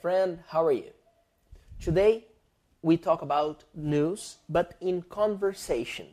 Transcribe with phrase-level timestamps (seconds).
[0.00, 0.90] friend, how are you?
[1.80, 2.24] Today
[2.82, 6.06] we talk about news, but in conversation.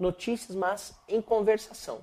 [0.00, 2.02] Notícias, mas em conversação.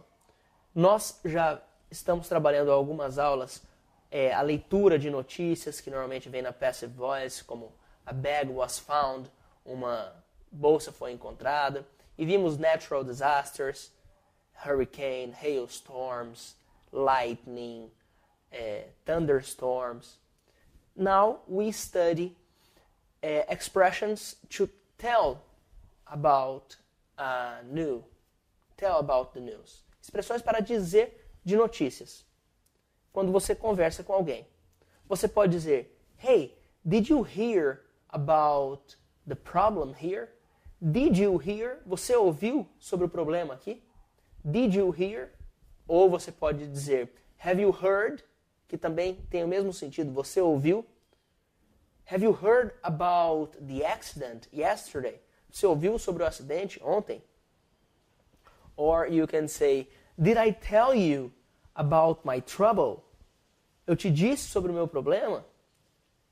[0.73, 1.61] Nós já
[1.91, 3.61] estamos trabalhando algumas aulas
[4.09, 7.73] é, a leitura de notícias que normalmente vem na passive voice, como
[8.05, 9.29] a bag was found,
[9.65, 10.13] uma
[10.49, 11.85] bolsa foi encontrada,
[12.17, 13.91] e vimos natural disasters,
[14.65, 16.55] hurricane, hailstorms,
[16.91, 17.91] lightning,
[18.53, 20.17] uh, thunderstorms.
[20.99, 22.35] Now we study
[23.23, 25.41] uh, expressions to tell
[26.11, 26.75] about
[27.17, 28.03] uh, new,
[28.75, 29.81] tell about the news.
[30.03, 32.25] Expressões para dizer de notícias.
[33.13, 34.45] Quando você conversa com alguém,
[35.07, 40.27] você pode dizer: Hey, did you hear about the problem here?
[40.81, 41.81] Did you hear?
[41.85, 43.81] Você ouviu sobre o problema aqui?
[44.43, 45.31] Did you hear?
[45.87, 47.09] Ou você pode dizer
[47.41, 48.21] Have you heard?
[48.69, 50.13] Que também tem o mesmo sentido.
[50.13, 50.85] Você ouviu?
[52.09, 55.19] Have you heard about the accident yesterday?
[55.51, 57.21] Você ouviu sobre o acidente ontem?
[58.77, 61.33] Or you can say, Did I tell you
[61.75, 63.03] about my trouble?
[63.85, 65.43] Eu te disse sobre o meu problema?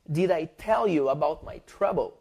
[0.08, 2.14] Did I tell you about my trouble?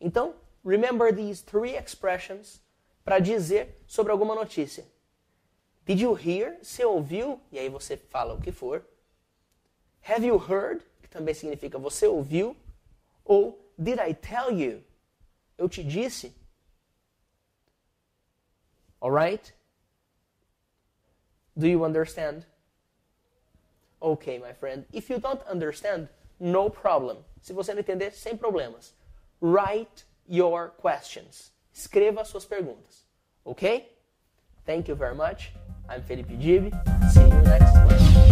[0.00, 2.62] Então, remember these three expressions
[3.04, 4.84] para dizer sobre alguma notícia.
[5.84, 6.58] Did you hear?
[6.62, 7.40] Você ouviu?
[7.50, 8.84] E aí você fala o que for.
[10.02, 10.82] Have you heard?
[11.02, 12.56] Que também significa você ouviu.
[13.24, 14.82] Ou did I tell you?
[15.56, 16.34] Eu te disse.
[19.00, 19.52] Alright?
[21.56, 22.44] Do you understand?
[24.00, 24.84] Okay, my friend.
[24.92, 26.08] If you don't understand,
[26.40, 27.18] no problem.
[27.40, 28.94] Se você não entender, sem problemas.
[29.40, 31.52] Write your questions.
[31.72, 33.06] Escreva suas perguntas.
[33.44, 33.88] Ok?
[34.64, 35.52] Thank you very much.
[35.88, 36.70] I'm Felipe Gibi.
[37.12, 38.31] See you next one.